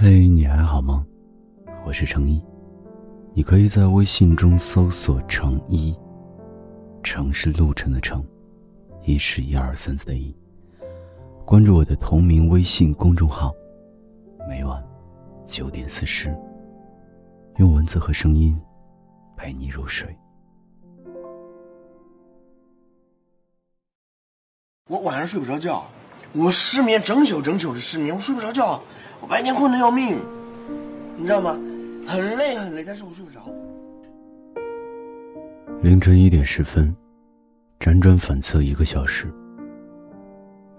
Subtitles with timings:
[0.00, 1.04] 嘿，你还好吗？
[1.84, 2.40] 我是程一，
[3.34, 5.92] 你可以在微信中搜索“程一”，
[7.02, 8.24] 程是路程的程，
[9.02, 10.32] 一是一二三四的一。
[11.44, 13.52] 关注我的同名微信公众号，
[14.48, 14.80] 每晚
[15.44, 16.32] 九点四十，
[17.56, 18.56] 用文字和声音
[19.36, 20.16] 陪你入睡。
[24.88, 25.84] 我晚上睡不着觉，
[26.34, 28.80] 我失眠，整宿整宿的失眠，我睡不着觉。
[29.20, 30.18] 我白天困得要命，
[31.16, 31.58] 你知道吗？
[32.06, 33.40] 很累很累，但是我睡不着。
[35.82, 36.94] 凌晨一点十分，
[37.78, 39.32] 辗转反侧一个小时，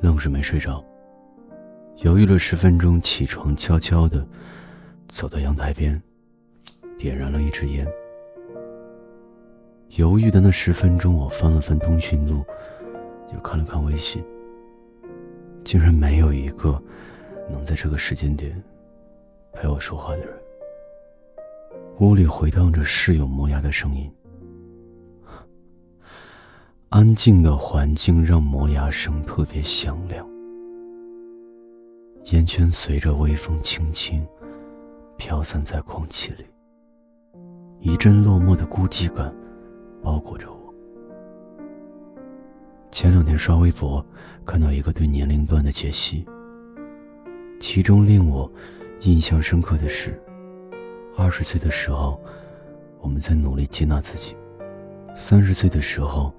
[0.00, 0.84] 愣是没睡着。
[2.02, 4.24] 犹豫了十分钟，起床，悄悄的
[5.08, 6.00] 走到阳台边，
[6.98, 7.86] 点燃了一支烟。
[9.96, 12.44] 犹豫的那十分钟，我翻了翻通讯录，
[13.32, 14.22] 又看了看微信，
[15.64, 16.80] 竟然没有一个。
[17.50, 18.62] 能在这个时间点
[19.52, 20.28] 陪我说话的人，
[22.00, 24.10] 屋里回荡着室友磨牙的声音。
[26.88, 30.26] 安静的环境让磨牙声特别响亮，
[32.26, 34.26] 烟圈随着微风轻轻
[35.16, 36.46] 飘散在空气里，
[37.80, 39.34] 一阵落寞的孤寂感
[40.02, 40.74] 包裹着我。
[42.90, 44.04] 前两天刷微博，
[44.44, 46.24] 看到一个对年龄段的解析。
[47.58, 48.50] 其中令我
[49.00, 50.20] 印象深刻的是，
[51.16, 52.20] 二十岁的时候，
[53.00, 54.34] 我们在努力接纳自己；
[55.14, 56.32] 三十岁的时候，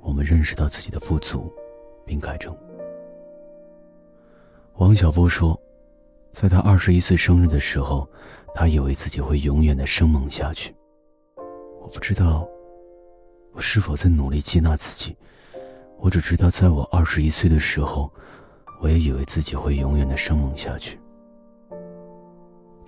[0.00, 1.52] 我们认识到自己的不足，
[2.06, 2.56] 并改正。
[4.76, 5.60] 王小波说，
[6.32, 8.08] 在他二十一岁生日的时候，
[8.54, 10.74] 他以为自己会永远的生猛下去。
[11.82, 12.48] 我不知道
[13.52, 15.16] 我是否在努力接纳自己，
[15.98, 18.10] 我只知道在我二十一岁的时候。
[18.80, 20.98] 我也以为自己会永远的生猛下去，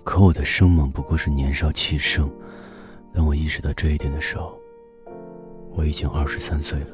[0.03, 2.29] 可我的生猛不过是年少气盛。
[3.13, 4.59] 当我意识到这一点的时候，
[5.71, 6.87] 我已经二十三岁了。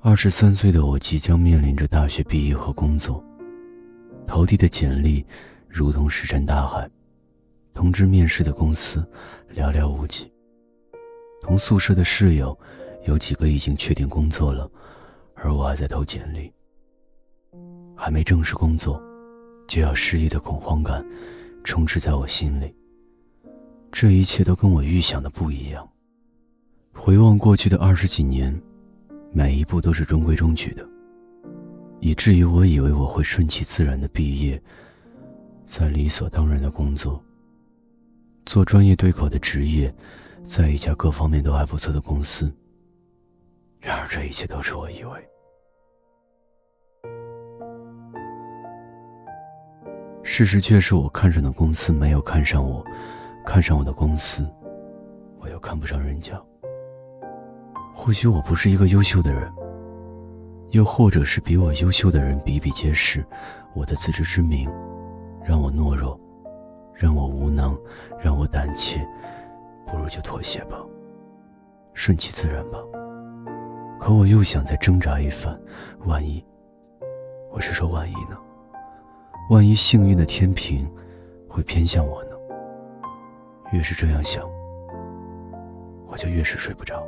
[0.00, 3.22] 二十三岁的我即将面临着大学毕业和工作，
[4.26, 5.24] 投递的简历
[5.68, 6.90] 如同石沉大海，
[7.72, 9.06] 通知面试的公司
[9.54, 10.32] 寥寥无几。
[11.40, 12.58] 同宿舍的室友
[13.06, 14.68] 有几个已经确定工作了，
[15.34, 16.52] 而我还在投简历。
[18.00, 19.02] 还没正式工作，
[19.66, 21.04] 就要失业的恐慌感
[21.64, 22.72] 充斥在我心里。
[23.90, 25.86] 这一切都跟我预想的不一样。
[26.94, 28.56] 回望过去的二十几年，
[29.32, 30.88] 每一步都是中规中矩的，
[31.98, 34.62] 以至于我以为我会顺其自然的毕业，
[35.64, 37.20] 在理所当然的工作，
[38.46, 39.92] 做专业对口的职业，
[40.44, 42.52] 在一家各方面都还不错的公司。
[43.80, 45.28] 然而，这一切都是我以为。
[50.30, 52.84] 事实却是我看上的公司没有看上我，
[53.46, 54.46] 看上我的公司，
[55.40, 56.38] 我又看不上人家。
[57.94, 59.50] 或许我不是一个优秀的人，
[60.70, 63.24] 又或者是比我优秀的人比比皆是。
[63.74, 64.70] 我的自知之明，
[65.42, 66.20] 让我懦弱，
[66.94, 67.76] 让我无能，
[68.22, 69.00] 让我胆怯。
[69.86, 70.76] 不如就妥协吧，
[71.94, 72.78] 顺其自然吧。
[73.98, 75.58] 可我又想再挣扎一番，
[76.04, 76.44] 万一，
[77.50, 78.36] 我是说万一呢？
[79.48, 80.86] 万一幸运的天平
[81.48, 82.30] 会偏向我呢？
[83.72, 84.44] 越是这样想，
[86.06, 87.02] 我就越是睡不着。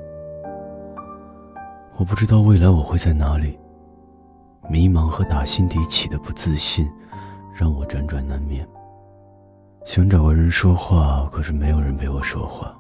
[1.99, 3.59] 我不知道未来我会在哪里，
[4.71, 6.91] 迷茫和打心底起的不自信，
[7.55, 8.67] 让我辗转难眠。
[9.85, 12.75] 想找个人说话，可是没有人陪我说话。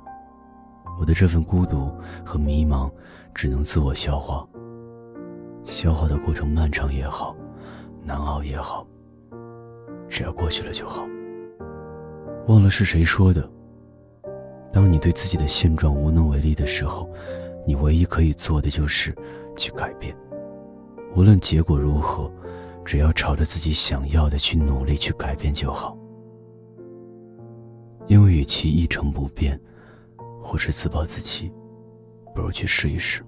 [0.98, 1.92] 我的这份孤独
[2.24, 2.90] 和迷茫，
[3.34, 4.46] 只能自我消化。
[5.66, 7.36] 消化的过程漫长也好，
[8.02, 8.86] 难熬也好。
[10.10, 11.06] 只要过去了就好。
[12.48, 13.48] 忘了是谁说的。
[14.72, 17.08] 当你对自己的现状无能为力的时候，
[17.66, 19.14] 你唯一可以做的就是
[19.56, 20.14] 去改变。
[21.16, 22.30] 无论结果如何，
[22.84, 25.96] 只要朝着自己想要的去努力去改变就好。
[28.06, 29.60] 因为与其一成不变，
[30.40, 31.52] 或是自暴自弃，
[32.34, 33.22] 不如去试一试。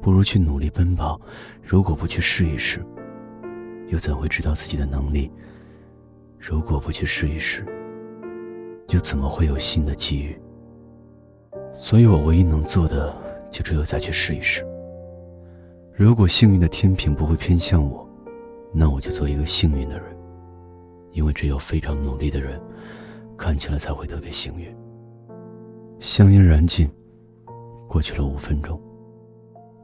[0.00, 1.20] 不如去努力奔跑。
[1.62, 2.84] 如果不去试一试，
[3.88, 5.30] 又怎会知道自己的能力？
[6.44, 7.64] 如果不去试一试，
[8.88, 10.36] 又怎么会有新的机遇？
[11.78, 13.14] 所以我唯一能做的，
[13.48, 14.66] 就只有再去试一试。
[15.94, 18.04] 如果幸运的天平不会偏向我，
[18.72, 20.04] 那我就做一个幸运的人，
[21.12, 22.60] 因为只有非常努力的人，
[23.38, 24.66] 看起来才会特别幸运。
[26.00, 26.90] 香烟燃尽，
[27.86, 28.80] 过去了五分钟，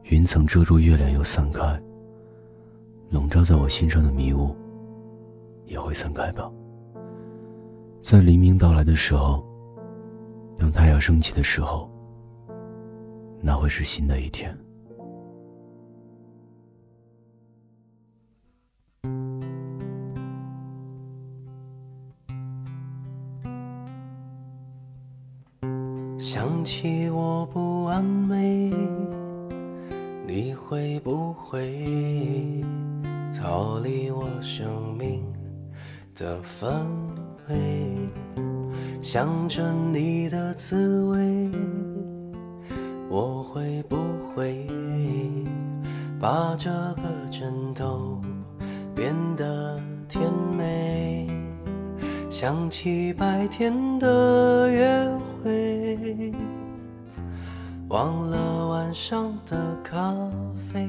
[0.02, 1.80] 云层遮住月亮又散开，
[3.10, 4.56] 笼罩在我心上的迷雾。
[5.68, 6.50] 也会散开吧。
[8.02, 9.44] 在黎明到来的时候，
[10.58, 11.88] 当太阳升起的时候，
[13.40, 14.56] 那会是新的一天。
[26.18, 28.70] 想起我不完美，
[30.26, 32.62] 你会不会
[33.32, 35.22] 逃离我生命
[36.18, 36.68] 的氛
[37.48, 37.94] 围？
[39.00, 41.50] 想着你的滋味，
[43.08, 43.96] 我会不
[44.34, 44.66] 会
[46.20, 48.20] 把这个枕头
[48.96, 51.28] 变得甜美？
[52.28, 55.08] 想起白天的约
[55.42, 56.32] 会，
[57.88, 60.12] 忘了晚上的咖
[60.72, 60.88] 啡，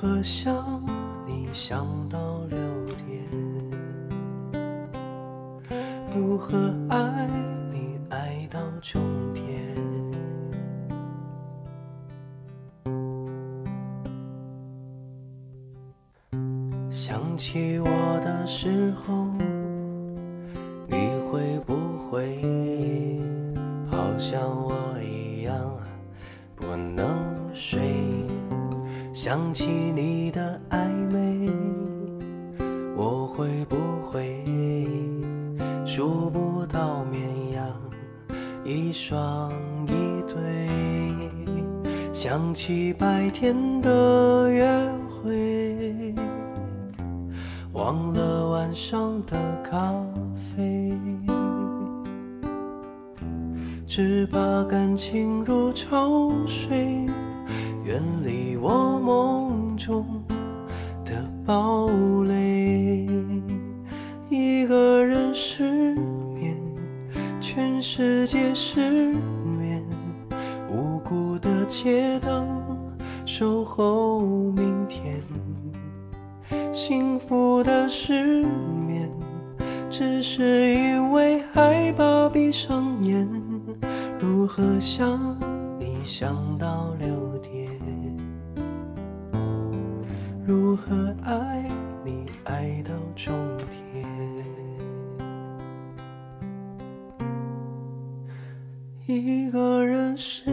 [0.00, 0.80] 如何想
[1.26, 2.18] 你想到
[2.48, 2.56] 六
[3.04, 3.24] 点？
[6.14, 7.26] 如何爱
[7.72, 9.02] 你爱到终
[9.34, 9.44] 点？
[16.92, 19.26] 想起我的时候，
[20.86, 21.74] 你会不
[22.08, 22.40] 会
[23.90, 24.38] 好像
[29.28, 31.52] 想起你的暧昧，
[32.96, 33.76] 我会不
[34.06, 34.42] 会
[35.84, 37.20] 数不到绵
[37.52, 37.66] 羊
[38.64, 39.52] 一双
[39.86, 40.66] 一对？
[42.10, 44.66] 想起白天的约
[45.22, 46.14] 会。
[47.74, 49.92] 忘了晚上的咖
[50.56, 50.98] 啡，
[53.86, 57.06] 只怕感情如潮水，
[57.88, 60.04] 远离我梦中
[61.06, 61.88] 的堡
[62.24, 63.08] 垒。
[64.28, 65.94] 一个人失
[66.34, 66.54] 眠，
[67.40, 69.14] 全世界失
[69.58, 69.82] 眠，
[70.70, 72.46] 无辜的街灯
[73.24, 75.22] 守候明天。
[76.74, 78.44] 幸福的失
[78.86, 79.10] 眠，
[79.88, 83.26] 只是因为害怕闭上眼。
[84.18, 85.18] 如何想
[85.78, 87.08] 你想到六
[90.48, 91.62] 如何爱
[92.02, 93.34] 你爱到终
[93.92, 94.02] 点？
[99.04, 100.50] 一个人失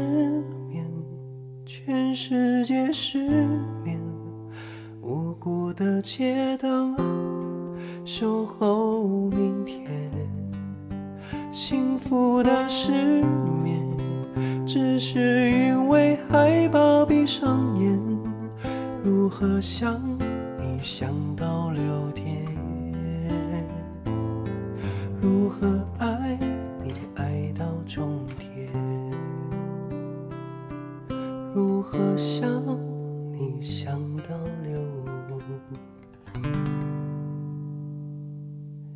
[0.68, 0.86] 眠，
[1.65, 3.30] 全世界失
[3.86, 3.97] 眠。
[5.01, 6.94] 无辜的街灯
[8.03, 10.12] 守候明天，
[11.53, 12.92] 幸福的失
[13.63, 13.81] 眠，
[14.68, 18.05] 只是因为害怕闭上眼。
[19.37, 20.01] 如何想
[20.57, 22.45] 你想到六点？
[25.21, 26.39] 如何爱
[26.81, 28.71] 你爱到终点？
[31.54, 32.47] 如何想
[33.33, 34.23] 你想到
[34.63, 34.80] 六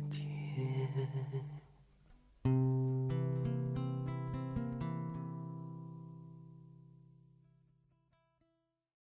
[0.08, 1.59] 天？